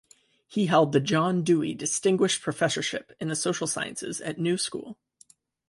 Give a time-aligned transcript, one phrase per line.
[0.47, 4.97] He held the John Dewey Distinguished Professorship in the Social Sciences at New School.